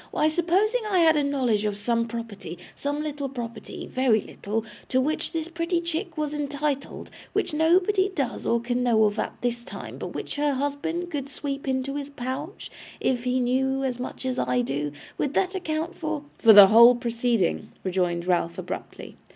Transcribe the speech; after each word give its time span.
Why, 0.09 0.29
supposing 0.29 0.81
I 0.89 1.01
had 1.01 1.15
a 1.15 1.23
knowledge 1.23 1.63
of 1.63 1.77
some 1.77 2.07
property 2.07 2.57
some 2.75 3.03
little 3.03 3.29
property 3.29 3.85
very 3.85 4.19
little 4.19 4.65
to 4.89 4.99
which 4.99 5.31
this 5.31 5.47
pretty 5.47 5.79
chick 5.79 6.17
was 6.17 6.33
entitled; 6.33 7.11
which 7.33 7.53
nobody 7.53 8.09
does 8.09 8.43
or 8.47 8.59
can 8.59 8.81
know 8.81 9.03
of 9.03 9.19
at 9.19 9.35
this 9.41 9.63
time, 9.63 9.99
but 9.99 10.15
which 10.15 10.37
her 10.37 10.53
husband 10.55 11.11
could 11.11 11.29
sweep 11.29 11.67
into 11.67 11.97
his 11.97 12.09
pouch, 12.09 12.71
if 12.99 13.25
he 13.25 13.39
knew 13.39 13.83
as 13.83 13.99
much 13.99 14.25
as 14.25 14.39
I 14.39 14.61
do, 14.61 14.91
would 15.19 15.35
that 15.35 15.53
account 15.53 15.95
for' 15.95 16.23
'For 16.39 16.51
the 16.51 16.69
whole 16.69 16.95
proceeding,' 16.95 17.69
rejoined 17.83 18.25
Ralph, 18.25 18.57
abruptly. 18.57 19.17